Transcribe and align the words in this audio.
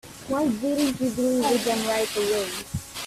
Why 0.27 0.47
didn't 0.49 0.99
you 0.99 1.11
deliver 1.11 1.57
them 1.63 1.87
right 1.87 2.17
away? 2.17 2.49